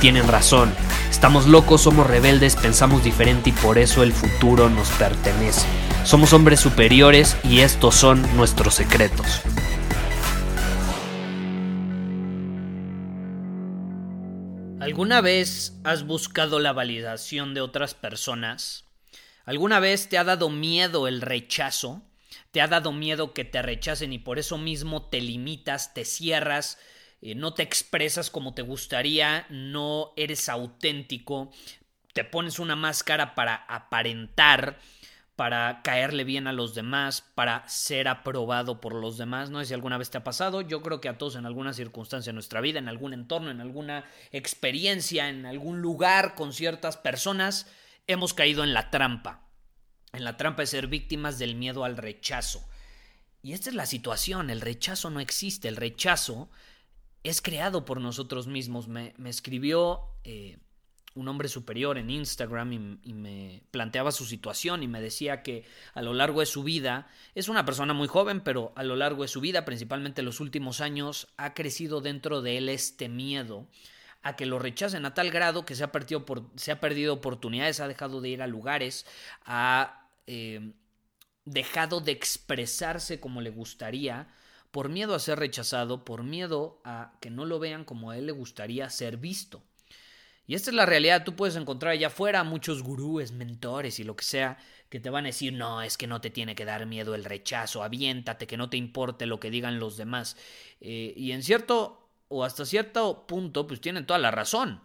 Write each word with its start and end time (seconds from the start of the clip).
tienen 0.00 0.26
razón. 0.26 0.72
Estamos 1.10 1.46
locos, 1.46 1.82
somos 1.82 2.06
rebeldes, 2.06 2.56
pensamos 2.56 3.04
diferente 3.04 3.50
y 3.50 3.52
por 3.52 3.76
eso 3.78 4.02
el 4.02 4.12
futuro 4.12 4.70
nos 4.70 4.88
pertenece. 4.92 5.66
Somos 6.04 6.32
hombres 6.32 6.60
superiores 6.60 7.36
y 7.44 7.60
estos 7.60 7.94
son 7.94 8.22
nuestros 8.36 8.74
secretos. 8.74 9.42
¿Alguna 14.80 15.20
vez 15.20 15.74
has 15.84 16.04
buscado 16.04 16.58
la 16.58 16.72
validación 16.72 17.52
de 17.52 17.60
otras 17.60 17.94
personas? 17.94 18.86
¿Alguna 19.44 19.78
vez 19.78 20.08
te 20.08 20.16
ha 20.16 20.24
dado 20.24 20.48
miedo 20.48 21.06
el 21.06 21.20
rechazo? 21.20 22.02
¿Te 22.50 22.62
ha 22.62 22.66
dado 22.66 22.90
miedo 22.90 23.34
que 23.34 23.44
te 23.44 23.60
rechacen 23.60 24.12
y 24.14 24.18
por 24.18 24.38
eso 24.38 24.56
mismo 24.56 25.08
te 25.08 25.20
limitas, 25.20 25.92
te 25.92 26.04
cierras, 26.04 26.78
eh, 27.22 27.34
no 27.34 27.54
te 27.54 27.62
expresas 27.62 28.30
como 28.30 28.54
te 28.54 28.62
gustaría, 28.62 29.46
no 29.50 30.12
eres 30.16 30.48
auténtico, 30.48 31.50
te 32.12 32.24
pones 32.24 32.58
una 32.58 32.76
máscara 32.76 33.34
para 33.34 33.54
aparentar? 33.54 34.78
para 35.40 35.80
caerle 35.80 36.24
bien 36.24 36.48
a 36.48 36.52
los 36.52 36.74
demás, 36.74 37.24
para 37.34 37.66
ser 37.66 38.08
aprobado 38.08 38.78
por 38.78 38.94
los 38.94 39.16
demás. 39.16 39.48
No 39.48 39.60
sé 39.60 39.64
si 39.64 39.72
alguna 39.72 39.96
vez 39.96 40.10
te 40.10 40.18
ha 40.18 40.22
pasado, 40.22 40.60
yo 40.60 40.82
creo 40.82 41.00
que 41.00 41.08
a 41.08 41.16
todos 41.16 41.34
en 41.34 41.46
alguna 41.46 41.72
circunstancia 41.72 42.28
de 42.28 42.34
nuestra 42.34 42.60
vida, 42.60 42.78
en 42.78 42.90
algún 42.90 43.14
entorno, 43.14 43.50
en 43.50 43.62
alguna 43.62 44.04
experiencia, 44.32 45.30
en 45.30 45.46
algún 45.46 45.80
lugar 45.80 46.34
con 46.34 46.52
ciertas 46.52 46.98
personas, 46.98 47.68
hemos 48.06 48.34
caído 48.34 48.64
en 48.64 48.74
la 48.74 48.90
trampa, 48.90 49.48
en 50.12 50.24
la 50.24 50.36
trampa 50.36 50.60
de 50.60 50.66
ser 50.66 50.88
víctimas 50.88 51.38
del 51.38 51.54
miedo 51.54 51.84
al 51.84 51.96
rechazo. 51.96 52.68
Y 53.42 53.54
esta 53.54 53.70
es 53.70 53.76
la 53.76 53.86
situación, 53.86 54.50
el 54.50 54.60
rechazo 54.60 55.08
no 55.08 55.20
existe, 55.20 55.68
el 55.68 55.76
rechazo 55.76 56.50
es 57.22 57.40
creado 57.40 57.84
por 57.84 58.00
nosotros 58.00 58.46
mismos. 58.46 58.88
Me, 58.88 59.14
escribió... 59.24 60.00
Eh, 60.24 60.58
un 61.14 61.26
hombre 61.28 61.48
superior 61.48 61.98
en 61.98 62.08
Instagram 62.08 63.00
y, 63.02 63.12
me 63.12 63.62
planteaba 63.70 64.12
su 64.12 64.24
situación 64.24 64.82
y 64.82 64.88
me 64.88 65.00
decía 65.00 65.42
que 65.42 65.64
a 65.92 66.02
lo 66.02 66.14
largo 66.14 66.40
de 66.40 66.46
su 66.46 66.62
vida, 66.62 67.08
es 67.34 67.48
una 67.48 67.64
persona 67.64 67.94
muy 67.94 68.06
joven, 68.06 68.40
pero 68.40 68.72
a 68.76 68.84
lo 68.84 68.94
largo 68.94 69.22
de 69.22 69.28
su 69.28 69.40
vida, 69.40 69.64
principalmente 69.64 70.20
en 70.20 70.26
los 70.26 70.40
últimos 70.40 70.80
años, 70.80 71.26
ha 71.36 71.52
crecido 71.52 72.00
dentro 72.00 72.42
de 72.42 72.58
él 72.58 72.68
este 72.68 73.08
miedo 73.08 73.66
a 74.22 74.36
que 74.36 74.46
lo 74.46 74.58
rechacen 74.58 75.04
a 75.06 75.14
tal 75.14 75.30
grado 75.30 75.64
que 75.64 75.74
se 75.74 75.82
ha 75.82 75.92
perdido, 75.92 76.24
por, 76.24 76.44
se 76.56 76.72
ha 76.72 76.80
perdido 76.80 77.14
oportunidades, 77.14 77.80
ha 77.80 77.88
dejado 77.88 78.20
de 78.20 78.28
ir 78.28 78.42
a 78.42 78.46
lugares, 78.46 79.06
ha 79.44 80.08
eh, 80.26 80.72
dejado 81.44 82.00
de 82.00 82.12
expresarse 82.12 83.18
como 83.18 83.40
le 83.40 83.50
gustaría, 83.50 84.28
por 84.70 84.88
miedo 84.88 85.14
a 85.14 85.18
ser 85.18 85.38
rechazado, 85.38 86.04
por 86.04 86.22
miedo 86.22 86.80
a 86.84 87.12
que 87.20 87.30
no 87.30 87.44
lo 87.44 87.58
vean 87.58 87.84
como 87.84 88.10
a 88.10 88.18
él 88.18 88.26
le 88.26 88.32
gustaría 88.32 88.88
ser 88.90 89.16
visto. 89.16 89.62
Y 90.46 90.54
esta 90.54 90.70
es 90.70 90.74
la 90.74 90.86
realidad, 90.86 91.22
tú 91.24 91.36
puedes 91.36 91.54
encontrar 91.54 91.92
allá 91.92 92.08
afuera 92.08 92.42
muchos 92.42 92.82
gurúes, 92.82 93.30
mentores 93.30 94.00
y 94.00 94.04
lo 94.04 94.16
que 94.16 94.24
sea, 94.24 94.58
que 94.88 94.98
te 94.98 95.08
van 95.08 95.24
a 95.24 95.28
decir, 95.28 95.52
no, 95.52 95.80
es 95.80 95.96
que 95.96 96.08
no 96.08 96.20
te 96.20 96.30
tiene 96.30 96.56
que 96.56 96.64
dar 96.64 96.86
miedo 96.86 97.14
el 97.14 97.24
rechazo, 97.24 97.84
aviéntate, 97.84 98.48
que 98.48 98.56
no 98.56 98.68
te 98.68 98.76
importe 98.76 99.26
lo 99.26 99.38
que 99.38 99.50
digan 99.50 99.78
los 99.78 99.96
demás. 99.96 100.36
Eh, 100.80 101.14
y 101.16 101.30
en 101.30 101.44
cierto, 101.44 102.10
o 102.26 102.42
hasta 102.42 102.66
cierto 102.66 103.28
punto, 103.28 103.68
pues 103.68 103.80
tienen 103.80 104.06
toda 104.06 104.18
la 104.18 104.32
razón. 104.32 104.80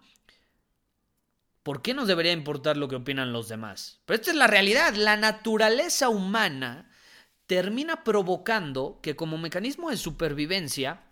¿Por 1.63 1.81
qué 1.81 1.95
nos 1.95 2.07
debería 2.07 2.31
importar 2.31 2.78
lo 2.78 2.88
que 2.88 2.97
opinan 2.97 3.34
los 3.34 3.47
demás? 3.47 4.01
Pero 4.06 4.19
esta 4.19 4.29
es 4.29 4.38
la 4.38 4.45
realidad, 4.45 4.94
la 4.94 5.18
naturaleza 5.18 6.09
humana 6.09 6.91
termina 7.47 8.03
provocando 8.03 9.00
que 9.01 9.16
como 9.16 9.38
mecanismo 9.38 9.89
de 9.89 9.97
supervivencia, 9.97 11.03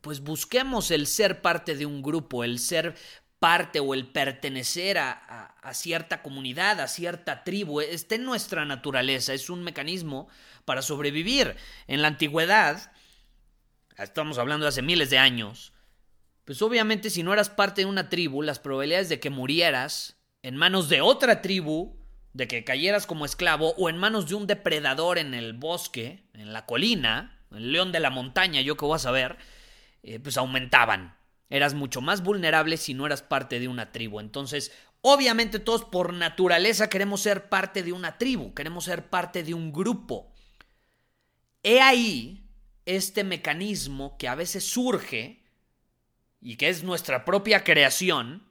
pues 0.00 0.20
busquemos 0.20 0.90
el 0.90 1.06
ser 1.06 1.42
parte 1.42 1.74
de 1.76 1.86
un 1.86 2.02
grupo, 2.02 2.44
el 2.44 2.58
ser 2.58 2.94
parte 3.38 3.80
o 3.80 3.92
el 3.94 4.06
pertenecer 4.06 4.98
a, 4.98 5.50
cierta 5.72 6.22
comunidad, 6.22 6.80
a 6.80 6.88
cierta 6.88 7.44
tribu, 7.44 7.80
está 7.80 8.14
en 8.14 8.24
nuestra 8.24 8.64
naturaleza, 8.64 9.34
es 9.34 9.50
un 9.50 9.62
mecanismo 9.62 10.28
para 10.64 10.82
sobrevivir. 10.82 11.56
En 11.86 12.00
la 12.00 12.08
antigüedad, 12.08 12.92
estamos 13.98 14.38
hablando 14.38 14.64
de 14.64 14.68
hace 14.68 14.82
miles 14.82 15.10
de 15.10 15.18
años, 15.18 15.72
pues 16.44 16.62
obviamente 16.62 17.10
si 17.10 17.22
no 17.22 17.32
eras 17.32 17.50
parte 17.50 17.82
de 17.82 17.86
una 17.86 18.08
tribu, 18.08 18.42
las 18.42 18.58
probabilidades 18.58 19.08
de 19.08 19.20
que 19.20 19.30
murieras 19.30 20.18
en 20.42 20.56
manos 20.56 20.88
de 20.88 21.00
otra 21.00 21.40
tribu, 21.42 21.96
de 22.34 22.46
que 22.46 22.64
cayeras 22.64 23.06
como 23.06 23.24
esclavo 23.24 23.74
o 23.78 23.88
en 23.88 23.96
manos 23.96 24.28
de 24.28 24.34
un 24.34 24.46
depredador 24.46 25.18
en 25.18 25.32
el 25.32 25.54
bosque, 25.54 26.28
en 26.34 26.52
la 26.52 26.66
colina, 26.66 27.40
el 27.50 27.72
león 27.72 27.92
de 27.92 28.00
la 28.00 28.10
montaña, 28.10 28.60
yo 28.60 28.76
que 28.76 28.84
voy 28.84 28.96
a 28.96 28.98
saber, 28.98 29.38
eh, 30.02 30.18
pues 30.18 30.36
aumentaban 30.36 31.16
eras 31.50 31.74
mucho 31.74 32.00
más 32.00 32.22
vulnerable 32.22 32.76
si 32.76 32.94
no 32.94 33.06
eras 33.06 33.22
parte 33.22 33.60
de 33.60 33.68
una 33.68 33.92
tribu. 33.92 34.18
Entonces, 34.18 34.72
obviamente 35.02 35.60
todos 35.60 35.84
por 35.84 36.12
naturaleza 36.12 36.88
queremos 36.88 37.20
ser 37.20 37.48
parte 37.48 37.82
de 37.82 37.92
una 37.92 38.18
tribu, 38.18 38.54
queremos 38.54 38.84
ser 38.84 39.08
parte 39.08 39.42
de 39.42 39.54
un 39.54 39.72
grupo. 39.72 40.32
He 41.62 41.80
ahí 41.80 42.50
este 42.86 43.24
mecanismo 43.24 44.18
que 44.18 44.28
a 44.28 44.34
veces 44.34 44.64
surge 44.64 45.44
y 46.40 46.56
que 46.56 46.68
es 46.68 46.82
nuestra 46.82 47.24
propia 47.24 47.64
creación, 47.64 48.48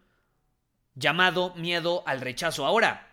llamado 0.96 1.54
miedo 1.56 2.04
al 2.08 2.22
rechazo. 2.22 2.66
Ahora, 2.66 3.13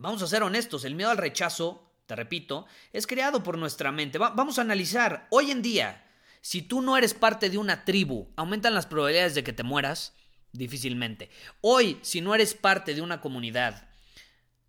vamos 0.00 0.22
a 0.22 0.26
ser 0.26 0.42
honestos, 0.42 0.84
el 0.84 0.94
miedo 0.94 1.10
al 1.10 1.18
rechazo, 1.18 1.92
te 2.06 2.16
repito, 2.16 2.66
es 2.92 3.06
creado 3.06 3.42
por 3.42 3.58
nuestra 3.58 3.92
mente. 3.92 4.18
vamos 4.18 4.58
a 4.58 4.62
analizar, 4.62 5.28
hoy 5.30 5.50
en 5.50 5.62
día, 5.62 6.04
si 6.40 6.62
tú 6.62 6.80
no 6.80 6.96
eres 6.96 7.14
parte 7.14 7.50
de 7.50 7.58
una 7.58 7.84
tribu, 7.84 8.28
¿aumentan 8.36 8.74
las 8.74 8.86
probabilidades 8.86 9.34
de 9.34 9.44
que 9.44 9.52
te 9.52 9.62
mueras? 9.62 10.14
Difícilmente. 10.52 11.30
Hoy, 11.60 11.98
si 12.02 12.20
no 12.20 12.34
eres 12.34 12.54
parte 12.54 12.94
de 12.94 13.02
una 13.02 13.20
comunidad, 13.20 13.88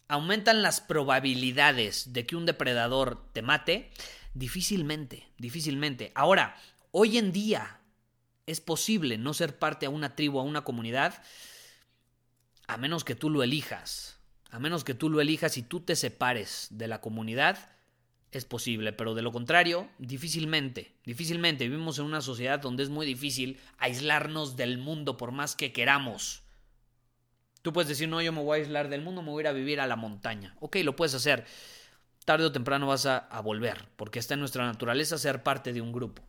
¿aumentan 0.08 0.62
las 0.62 0.82
probabilidades 0.82 2.14
de 2.14 2.26
que 2.26 2.36
un 2.36 2.46
depredador 2.46 3.32
te 3.32 3.42
mate? 3.42 3.90
Difícilmente, 4.34 5.28
difícilmente. 5.38 6.12
Ahora, 6.14 6.56
hoy 6.92 7.18
en 7.18 7.32
día 7.32 7.80
es 8.46 8.60
posible 8.60 9.18
no 9.18 9.34
ser 9.34 9.58
parte 9.58 9.86
a 9.86 9.90
una 9.90 10.16
tribu, 10.16 10.40
a 10.40 10.44
una 10.44 10.64
comunidad, 10.64 11.24
a 12.68 12.78
menos 12.78 13.04
que 13.06 13.16
tú 13.16 13.30
lo 13.30 13.44
elijas. 13.44 14.21
A 14.52 14.60
menos 14.60 14.84
que 14.84 14.94
tú 14.94 15.10
lo 15.10 15.22
elijas 15.22 15.58
y 15.58 15.64
tú 15.64 15.80
te 15.80 15.96
separes 15.96 16.68
de 16.70 16.88
la 16.88 17.02
comunidad, 17.02 17.72
es 18.32 18.46
posible, 18.46 18.94
pero 18.94 19.14
de 19.14 19.22
lo 19.22 19.32
contrario, 19.32 19.90
difícilmente, 19.98 20.94
difícilmente. 21.06 21.68
Vivimos 21.68 22.00
en 22.00 22.06
una 22.06 22.22
sociedad 22.22 22.60
donde 22.60 22.84
es 22.84 22.90
muy 22.90 23.06
difícil 23.06 23.60
aislarnos 23.78 24.56
del 24.56 24.78
mundo 24.78 25.18
por 25.18 25.32
más 25.32 25.56
que 25.56 25.74
queramos. 25.74 26.44
Tú 27.62 27.74
puedes 27.74 27.90
decir, 27.90 28.08
no, 28.08 28.22
yo 28.22 28.32
me 28.32 28.42
voy 28.42 28.60
a 28.60 28.62
aislar 28.62 28.90
del 28.90 29.02
mundo, 29.02 29.22
me 29.22 29.30
voy 29.30 29.42
a 29.42 29.44
ir 29.44 29.48
a 29.48 29.54
vivir 29.54 29.80
a 29.82 29.88
la 29.88 29.96
montaña. 29.96 30.56
Ok, 30.60 30.78
lo 30.84 30.96
puedes 30.96 31.14
hacer. 31.14 31.46
Tarde 32.26 32.46
o 32.46 32.52
temprano 32.52 32.88
vas 32.88 33.06
a, 33.06 33.42
volver, 33.42 33.90
porque 33.98 34.20
está 34.20 34.36
en 34.36 34.40
nuestra 34.40 34.66
naturaleza 34.66 35.18
ser 35.18 35.44
parte 35.44 35.74
de 35.74 35.82
un 35.82 35.92
grupo. 35.92 36.24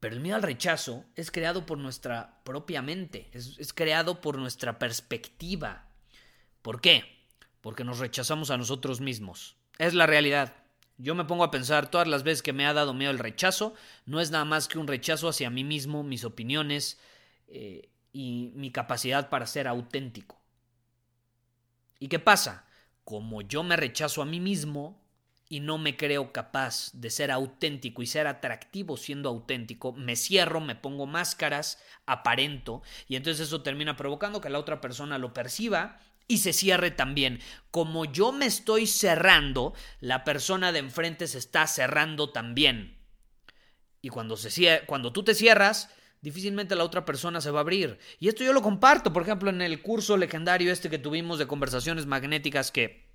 Pero 0.00 0.14
el 0.14 0.20
miedo 0.20 0.36
al 0.36 0.42
rechazo 0.42 1.04
es 1.14 1.30
creado 1.30 1.66
por 1.66 1.78
nuestra 1.78 2.40
propia 2.42 2.82
mente, 2.82 3.28
es, 3.32 3.56
es 3.58 3.72
creado 3.72 4.20
por 4.20 4.38
nuestra 4.38 4.78
perspectiva. 4.78 5.91
¿Por 6.62 6.80
qué? 6.80 7.04
Porque 7.60 7.84
nos 7.84 7.98
rechazamos 7.98 8.50
a 8.50 8.56
nosotros 8.56 9.00
mismos. 9.00 9.56
Es 9.78 9.94
la 9.94 10.06
realidad. 10.06 10.54
Yo 10.96 11.14
me 11.14 11.24
pongo 11.24 11.44
a 11.44 11.50
pensar 11.50 11.90
todas 11.90 12.06
las 12.06 12.22
veces 12.22 12.42
que 12.42 12.52
me 12.52 12.66
ha 12.66 12.72
dado 12.72 12.94
miedo 12.94 13.10
el 13.10 13.18
rechazo, 13.18 13.74
no 14.06 14.20
es 14.20 14.30
nada 14.30 14.44
más 14.44 14.68
que 14.68 14.78
un 14.78 14.86
rechazo 14.86 15.28
hacia 15.28 15.50
mí 15.50 15.64
mismo, 15.64 16.04
mis 16.04 16.24
opiniones 16.24 17.00
eh, 17.48 17.88
y 18.12 18.52
mi 18.54 18.70
capacidad 18.70 19.28
para 19.28 19.46
ser 19.46 19.66
auténtico. 19.66 20.40
¿Y 21.98 22.08
qué 22.08 22.18
pasa? 22.18 22.66
Como 23.04 23.42
yo 23.42 23.62
me 23.62 23.76
rechazo 23.76 24.22
a 24.22 24.26
mí 24.26 24.38
mismo, 24.38 25.02
y 25.52 25.60
no 25.60 25.76
me 25.76 25.98
creo 25.98 26.32
capaz 26.32 26.90
de 26.94 27.10
ser 27.10 27.30
auténtico 27.30 28.02
y 28.02 28.06
ser 28.06 28.26
atractivo 28.26 28.96
siendo 28.96 29.28
auténtico, 29.28 29.92
me 29.92 30.16
cierro, 30.16 30.60
me 30.60 30.76
pongo 30.76 31.04
máscaras, 31.04 31.78
aparento 32.06 32.80
y 33.06 33.16
entonces 33.16 33.48
eso 33.48 33.60
termina 33.60 33.94
provocando 33.94 34.40
que 34.40 34.48
la 34.48 34.58
otra 34.58 34.80
persona 34.80 35.18
lo 35.18 35.34
perciba 35.34 36.00
y 36.28 36.38
se 36.38 36.52
cierre 36.52 36.90
también. 36.90 37.40
Como 37.70 38.04
yo 38.04 38.32
me 38.32 38.46
estoy 38.46 38.86
cerrando, 38.86 39.74
la 40.00 40.24
persona 40.24 40.72
de 40.72 40.80
enfrente 40.80 41.26
se 41.26 41.38
está 41.38 41.66
cerrando 41.66 42.30
también. 42.30 42.98
Y 44.00 44.08
cuando, 44.08 44.36
se 44.36 44.82
cuando 44.86 45.12
tú 45.12 45.22
te 45.22 45.34
cierras, 45.34 45.88
difícilmente 46.20 46.74
la 46.74 46.84
otra 46.84 47.04
persona 47.04 47.40
se 47.40 47.50
va 47.50 47.60
a 47.60 47.62
abrir. 47.62 47.98
Y 48.18 48.28
esto 48.28 48.44
yo 48.44 48.52
lo 48.52 48.62
comparto, 48.62 49.12
por 49.12 49.22
ejemplo, 49.22 49.50
en 49.50 49.62
el 49.62 49.82
curso 49.82 50.16
legendario 50.16 50.72
este 50.72 50.90
que 50.90 50.98
tuvimos 50.98 51.38
de 51.38 51.46
conversaciones 51.46 52.06
magnéticas 52.06 52.72
que, 52.72 53.06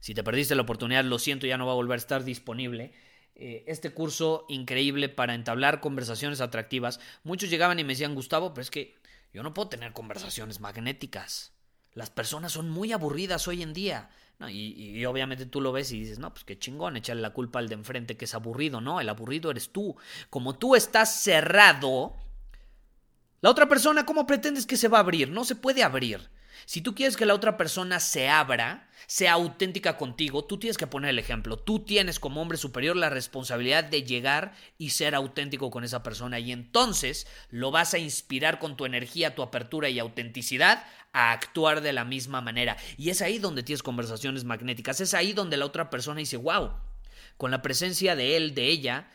si 0.00 0.14
te 0.14 0.24
perdiste 0.24 0.54
la 0.54 0.62
oportunidad, 0.62 1.04
lo 1.04 1.18
siento, 1.18 1.46
ya 1.46 1.58
no 1.58 1.66
va 1.66 1.72
a 1.72 1.76
volver 1.76 1.96
a 1.96 2.02
estar 2.02 2.24
disponible. 2.24 2.92
Eh, 3.34 3.64
este 3.66 3.90
curso 3.90 4.46
increíble 4.48 5.08
para 5.08 5.34
entablar 5.34 5.80
conversaciones 5.80 6.40
atractivas. 6.40 7.00
Muchos 7.22 7.50
llegaban 7.50 7.78
y 7.78 7.84
me 7.84 7.92
decían, 7.92 8.14
Gustavo, 8.14 8.52
pero 8.52 8.62
es 8.62 8.70
que 8.70 8.96
yo 9.32 9.42
no 9.42 9.54
puedo 9.54 9.68
tener 9.68 9.92
conversaciones 9.92 10.60
magnéticas. 10.60 11.52
Las 11.94 12.10
personas 12.10 12.52
son 12.52 12.70
muy 12.70 12.92
aburridas 12.92 13.48
hoy 13.48 13.62
en 13.62 13.72
día. 13.72 14.10
y, 14.48 15.04
obviamente 15.04 15.44
tú 15.44 15.60
lo 15.60 15.72
ves 15.72 15.92
y 15.92 16.00
dices, 16.00 16.18
no, 16.18 16.32
pues 16.32 16.44
qué 16.44 16.58
chingón, 16.58 16.96
echarle 16.96 17.20
la 17.20 17.34
culpa 17.34 17.58
al 17.58 17.68
de 17.68 17.74
enfrente 17.74 18.16
que 18.16 18.24
es 18.24 18.34
aburrido. 18.34 18.80
No, 18.80 19.00
el 19.00 19.08
aburrido 19.08 19.50
eres 19.50 19.70
tú. 19.70 19.96
Como 20.30 20.56
tú 20.56 20.76
estás 20.76 21.22
cerrado, 21.22 22.16
la 23.40 23.50
otra 23.50 23.68
persona, 23.68 24.06
¿cómo 24.06 24.26
pretendes 24.26 24.66
que 24.66 24.76
se 24.76 24.88
va 24.88 24.98
a 24.98 25.00
abrir? 25.00 25.30
No 25.30 25.44
se 25.44 25.56
puede 25.56 25.82
abrir. 25.82 26.30
Si 26.66 26.80
tú 26.80 26.94
quieres 26.94 27.16
que 27.16 27.26
la 27.26 27.34
otra 27.34 27.56
persona 27.56 28.00
se 28.00 28.28
abra, 28.28 28.88
sea 29.06 29.32
auténtica 29.32 29.96
contigo, 29.96 30.44
tú 30.44 30.58
tienes 30.58 30.78
que 30.78 30.86
poner 30.86 31.10
el 31.10 31.18
ejemplo. 31.18 31.58
Tú 31.58 31.80
tienes 31.80 32.20
como 32.20 32.40
hombre 32.40 32.58
superior 32.58 32.96
la 32.96 33.10
responsabilidad 33.10 33.84
de 33.84 34.04
llegar 34.04 34.52
y 34.78 34.90
ser 34.90 35.14
auténtico 35.14 35.70
con 35.70 35.84
esa 35.84 36.02
persona 36.02 36.38
y 36.38 36.52
entonces 36.52 37.26
lo 37.50 37.70
vas 37.70 37.94
a 37.94 37.98
inspirar 37.98 38.58
con 38.58 38.76
tu 38.76 38.84
energía, 38.84 39.34
tu 39.34 39.42
apertura 39.42 39.88
y 39.88 39.98
autenticidad 39.98 40.84
a 41.12 41.32
actuar 41.32 41.80
de 41.80 41.92
la 41.92 42.04
misma 42.04 42.40
manera. 42.40 42.76
Y 42.96 43.10
es 43.10 43.22
ahí 43.22 43.38
donde 43.38 43.62
tienes 43.62 43.82
conversaciones 43.82 44.44
magnéticas, 44.44 45.00
es 45.00 45.14
ahí 45.14 45.32
donde 45.32 45.56
la 45.56 45.66
otra 45.66 45.90
persona 45.90 46.20
dice, 46.20 46.36
wow, 46.36 46.72
con 47.36 47.50
la 47.50 47.62
presencia 47.62 48.14
de 48.14 48.36
él, 48.36 48.54
de 48.54 48.66
ella, 48.66 49.10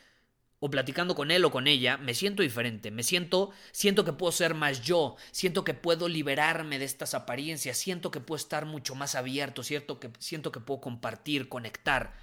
o 0.65 0.69
platicando 0.71 1.13
con 1.13 1.29
él 1.29 1.45
o 1.45 1.51
con 1.51 1.67
ella, 1.67 1.97
me 1.97 2.15
siento 2.15 2.41
diferente, 2.41 2.89
me 2.89 3.03
siento, 3.03 3.51
siento 3.71 4.03
que 4.03 4.13
puedo 4.13 4.31
ser 4.31 4.55
más 4.55 4.81
yo, 4.81 5.15
siento 5.29 5.63
que 5.63 5.75
puedo 5.75 6.07
liberarme 6.09 6.79
de 6.79 6.85
estas 6.85 7.13
apariencias, 7.13 7.77
siento 7.77 8.09
que 8.09 8.19
puedo 8.19 8.37
estar 8.37 8.65
mucho 8.65 8.95
más 8.95 9.13
abierto, 9.13 9.61
cierto 9.61 9.99
que 9.99 10.09
siento 10.17 10.51
que 10.51 10.59
puedo 10.59 10.81
compartir, 10.81 11.49
conectar. 11.49 12.15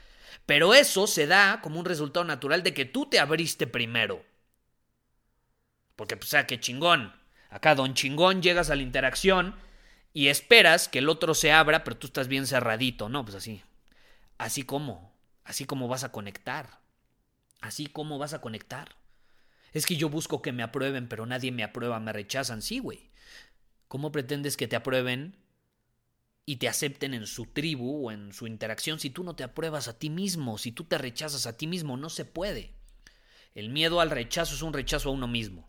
Pero 0.45 0.75
eso 0.75 1.07
se 1.07 1.29
da 1.29 1.61
como 1.63 1.79
un 1.79 1.85
resultado 1.85 2.25
natural 2.25 2.65
de 2.65 2.75
que 2.75 2.85
tú 2.85 3.07
te 3.07 3.21
abriste 3.21 3.69
primero. 3.69 4.25
Porque, 5.95 6.17
pues, 6.17 6.31
o 6.31 6.33
sea, 6.33 6.49
que 6.49 6.59
chingón. 6.59 7.15
Acá, 7.49 7.77
don 7.77 7.95
chingón, 7.95 8.43
llegas 8.43 8.71
a 8.71 8.75
la 8.75 8.83
interacción 8.83 9.55
y 10.13 10.29
esperas 10.29 10.89
que 10.89 10.99
el 10.99 11.09
otro 11.09 11.35
se 11.35 11.53
abra, 11.53 11.85
pero 11.85 11.97
tú 11.97 12.09
estás 12.09 12.27
bien 12.27 12.49
cerradito, 12.49 13.09
¿no? 13.09 13.25
Pues 13.25 13.37
así. 13.37 13.63
Así 14.37 14.65
como, 14.65 15.15
así 15.45 15.65
como 15.65 15.87
vas 15.87 16.03
a 16.03 16.11
conectar. 16.11 16.82
Así 17.63 17.87
como 17.87 18.19
vas 18.19 18.35
a 18.35 18.43
conectar. 18.43 18.97
Es 19.73 19.87
que 19.87 19.97
yo 19.97 20.11
busco 20.11 20.43
que 20.43 20.53
me 20.53 20.63
aprueben, 20.63 21.09
pero 21.09 21.25
nadie 21.25 21.53
me 21.53 21.63
aprueba, 21.63 21.99
me 22.01 22.13
rechazan. 22.13 22.61
Sí, 22.61 22.79
güey. 22.81 23.11
¿Cómo 23.89 24.13
pretendes 24.13 24.57
que 24.57 24.69
te 24.69 24.77
aprueben 24.77 25.37
y 26.45 26.57
te 26.57 26.69
acepten 26.69 27.15
en 27.15 27.27
su 27.27 27.47
tribu 27.47 28.09
o 28.09 28.11
en 28.11 28.33
su 28.33 28.47
interacción 28.47 28.99
si 28.99 29.11
tú 29.11 29.25
no 29.25 29.37
te 29.37 29.45
apruebas 29.45 29.89
a 29.89 29.99
ti 29.99 30.11
mismo, 30.11 30.59
si 30.59 30.73
tú 30.73 30.85
te 30.85 30.99
rechazas 30.99 31.47
a 31.47 31.57
ti 31.57 31.67
mismo? 31.67 31.97
No 31.97 32.11
se 32.11 32.25
puede. 32.25 32.75
El 33.55 33.71
miedo 33.71 34.01
al 34.01 34.11
rechazo 34.11 34.55
es 34.55 34.63
un 34.63 34.73
rechazo 34.73 35.09
a 35.09 35.13
uno 35.13 35.29
mismo. 35.29 35.69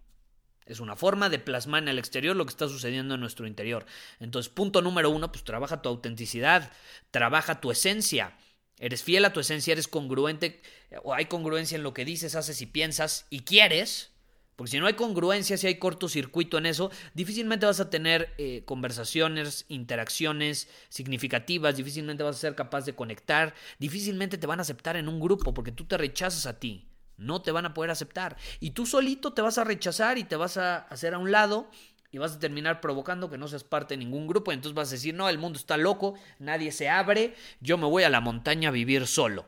Es 0.66 0.80
una 0.80 0.96
forma 0.96 1.30
de 1.30 1.40
plasmar 1.40 1.84
en 1.84 1.90
el 1.90 2.00
exterior 2.00 2.36
lo 2.36 2.46
que 2.46 2.52
está 2.52 2.68
sucediendo 2.68 3.14
en 3.14 3.20
nuestro 3.20 3.46
interior. 3.46 3.86
Entonces, 4.20 4.52
punto 4.52 4.82
número 4.82 5.10
uno, 5.10 5.32
pues 5.32 5.44
trabaja 5.44 5.82
tu 5.82 5.90
autenticidad, 5.90 6.72
trabaja 7.12 7.60
tu 7.60 7.70
esencia. 7.70 8.36
Eres 8.84 9.02
fiel 9.02 9.24
a 9.24 9.32
tu 9.32 9.40
esencia, 9.40 9.72
eres 9.72 9.88
congruente, 9.88 10.60
o 11.04 11.14
hay 11.14 11.28
congruencia 11.28 11.78
en 11.78 11.84
lo 11.84 11.94
que 11.94 12.04
dices, 12.04 12.36
haces 12.36 12.62
y 12.62 12.66
piensas 12.66 13.28
y 13.30 13.40
quieres. 13.40 14.12
Porque 14.58 14.72
si 14.72 14.80
no 14.80 14.88
hay 14.88 14.96
congruencia, 14.96 15.56
si 15.56 15.68
hay 15.68 15.76
cortocircuito 15.76 16.58
en 16.58 16.66
eso, 16.66 16.92
difícilmente 17.14 17.66
vas 17.66 17.80
a 17.80 17.90
tener 17.90 18.34
eh, 18.38 18.64
conversaciones, 18.66 19.64
interacciones 19.70 20.68
significativas, 20.90 21.78
difícilmente 21.78 22.24
vas 22.24 22.36
a 22.36 22.40
ser 22.40 22.56
capaz 22.56 22.84
de 22.84 22.94
conectar, 22.94 23.54
difícilmente 23.80 24.38
te 24.38 24.48
van 24.48 24.60
a 24.60 24.64
aceptar 24.64 24.98
en 24.98 25.08
un 25.08 25.22
grupo 25.22 25.54
porque 25.54 25.72
tú 25.72 25.86
te 25.86 25.98
rechazas 25.98 26.46
a 26.46 26.60
ti. 26.60 26.90
No 27.16 27.42
te 27.42 27.52
van 27.52 27.66
a 27.66 27.74
poder 27.74 27.90
aceptar. 27.90 28.36
Y 28.60 28.72
tú 28.72 28.86
solito 28.86 29.32
te 29.32 29.42
vas 29.42 29.58
a 29.58 29.64
rechazar 29.64 30.18
y 30.18 30.26
te 30.26 30.36
vas 30.36 30.58
a 30.58 30.80
hacer 30.80 31.14
a 31.14 31.20
un 31.20 31.32
lado 31.32 31.70
y 32.14 32.20
vas 32.20 32.36
a 32.36 32.40
terminar 32.40 32.80
provocando 32.80 33.30
que 33.30 33.40
no 33.40 33.48
seas 33.48 33.64
parte 33.64 33.96
de 33.96 33.98
ningún 33.98 34.28
grupo. 34.28 34.52
Y 34.52 34.54
entonces 34.54 34.76
vas 34.76 34.90
a 34.90 34.92
decir, 34.92 35.16
no, 35.16 35.28
el 35.28 35.40
mundo 35.40 35.58
está 35.58 35.78
loco, 35.78 36.14
nadie 36.38 36.72
se 36.72 36.88
abre, 36.88 37.34
yo 37.60 37.78
me 37.80 37.88
voy 37.88 38.04
a 38.04 38.10
la 38.10 38.22
montaña 38.22 38.70
a 38.70 38.72
vivir 38.72 39.08
solo. 39.08 39.46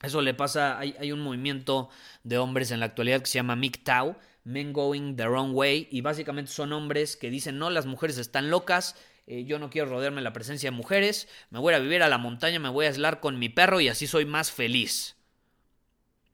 Eso 0.00 0.22
le 0.22 0.32
pasa, 0.32 0.78
hay, 0.78 1.12
un 1.12 1.20
movimiento 1.20 1.90
de 2.22 2.38
hombres 2.38 2.70
en 2.70 2.78
la 2.78 2.86
actualidad 2.86 3.20
que 3.20 3.26
se 3.26 3.38
llama 3.38 3.56
MGTOW, 3.56 4.16
Men 4.44 4.72
Going 4.72 5.16
the 5.16 5.26
Wrong 5.26 5.54
Way, 5.54 5.88
y 5.90 6.00
básicamente 6.02 6.52
son 6.52 6.72
hombres 6.72 7.16
que 7.16 7.30
dicen, 7.30 7.58
no, 7.58 7.68
las 7.68 7.86
mujeres 7.86 8.16
están 8.18 8.48
locas, 8.48 8.96
eh, 9.26 9.44
yo 9.44 9.58
no 9.58 9.68
quiero 9.68 9.88
rodearme 9.88 10.18
de 10.18 10.24
la 10.24 10.32
presencia 10.32 10.70
de 10.70 10.76
mujeres, 10.76 11.28
me 11.50 11.58
voy 11.58 11.74
a 11.74 11.80
vivir 11.80 12.04
a 12.04 12.08
la 12.08 12.18
montaña, 12.18 12.60
me 12.60 12.68
voy 12.68 12.86
a 12.86 12.88
aislar 12.88 13.18
con 13.18 13.40
mi 13.40 13.48
perro 13.48 13.80
y 13.80 13.88
así 13.88 14.06
soy 14.06 14.24
más 14.24 14.52
feliz. 14.52 15.16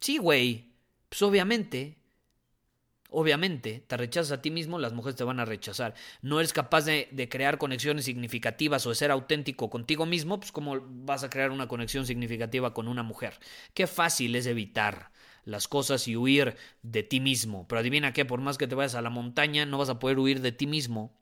Sí, 0.01 0.19
güey. 0.19 0.73
Pues 1.09 1.23
obviamente. 1.23 1.98
Obviamente, 3.11 3.83
te 3.87 3.97
rechazas 3.97 4.33
a 4.33 4.43
ti 4.43 4.51
mismo, 4.51 4.79
las 4.79 4.93
mujeres 4.93 5.17
te 5.17 5.25
van 5.25 5.41
a 5.41 5.47
rechazar. 5.47 5.95
No 6.21 6.41
eres 6.41 6.53
capaz 6.53 6.85
de, 6.85 7.29
crear 7.31 7.57
conexiones 7.57 8.05
significativas 8.05 8.85
o 8.85 8.91
de 8.91 8.97
ser 8.97 9.11
auténtico 9.11 9.71
contigo 9.71 10.05
mismo, 10.05 10.39
pues 10.39 10.53
¿cómo 10.53 10.77
vas 10.81 11.25
a 11.25 11.31
crear 11.31 11.51
una 11.51 11.69
conexión 11.69 12.05
significativa 12.05 12.75
con 12.75 12.87
una 12.87 13.03
mujer? 13.03 13.39
Qué 13.73 13.87
fácil 13.87 14.37
es 14.37 14.45
evitar 14.45 15.11
las 15.45 15.69
cosas 15.69 16.07
y 16.07 16.17
huir 16.17 16.57
de 16.83 17.03
ti 17.03 17.21
mismo. 17.21 17.67
Pero 17.67 17.81
adivina 17.81 18.13
qué, 18.13 18.27
por 18.27 18.43
más 18.43 18.59
que 18.59 18.67
te 18.67 18.75
vayas 18.75 18.95
a 18.95 19.01
la 19.01 19.11
montaña, 19.11 19.65
no 19.65 19.79
vas 19.79 19.89
a 19.89 19.99
poder 19.99 20.19
huir 20.19 20.43
de 20.43 20.53
ti 20.53 20.67
mismo. 20.67 21.19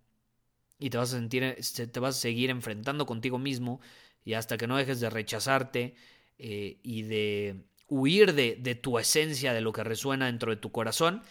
Y 0.81 0.91
te 0.91 0.99
vas 0.99 1.13
a 1.13 1.17
sentir, 1.17 1.57
te 1.93 2.01
vas 2.01 2.17
a 2.17 2.21
seguir 2.21 2.51
enfrentando 2.51 3.07
contigo 3.07 3.39
mismo. 3.39 3.81
Y 4.25 4.35
hasta 4.35 4.57
que 4.57 4.67
no 4.67 4.77
dejes 4.77 4.99
de 4.99 5.09
rechazarte 5.09 5.95
eh, 6.39 6.81
y 6.83 7.03
de 7.03 7.65
huir 7.89 8.35
de 8.35 8.75
tu 8.75 8.99
esencia, 8.99 9.53
de 9.55 9.61
lo 9.61 9.73
que 9.73 9.85
resuena 9.85 10.27
dentro 10.27 10.51
de 10.51 10.57
tu 10.57 10.73
corazón, 10.73 11.23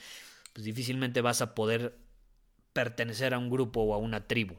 pues 0.55 0.63
difícilmente 0.63 1.19
vas 1.19 1.41
a 1.41 1.53
poder 1.53 1.99
pertenecer 2.71 3.33
a 3.33 3.37
un 3.37 3.49
grupo 3.49 3.81
o 3.81 3.93
a 3.93 3.97
una 3.97 4.25
tribu. 4.25 4.55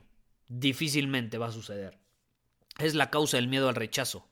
Difícilmente 0.46 1.38
va 1.38 1.46
a 1.46 1.52
suceder. 1.52 1.98
Es 2.78 2.94
la 2.94 3.08
causa 3.08 3.38
del 3.38 3.48
miedo 3.48 3.70
al 3.70 3.74
rechazo. 3.74 4.28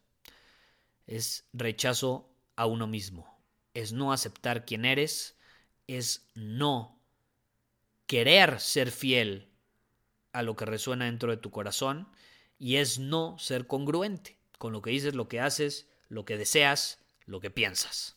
Es 1.06 1.48
rechazo 1.54 2.30
a 2.54 2.66
uno 2.66 2.86
mismo. 2.86 3.42
Es 3.72 3.94
no 3.94 4.12
aceptar 4.12 4.66
quién 4.66 4.84
eres. 4.84 5.38
Es 5.86 6.28
no 6.34 7.00
querer 8.06 8.60
ser 8.60 8.90
fiel 8.90 9.48
a 10.34 10.42
lo 10.42 10.56
que 10.56 10.66
resuena 10.66 11.06
dentro 11.06 11.30
de 11.30 11.38
tu 11.38 11.50
corazón. 11.50 12.08
Y 12.58 12.76
es 12.76 12.98
no 12.98 13.38
ser 13.38 13.66
congruente 13.66 14.36
con 14.58 14.74
lo 14.74 14.82
que 14.82 14.90
dices, 14.90 15.14
lo 15.14 15.28
que 15.28 15.40
haces, 15.40 15.88
lo 16.10 16.26
que 16.26 16.36
deseas 16.36 17.00
lo 17.24 17.40
que 17.40 17.50
piensas. 17.50 18.16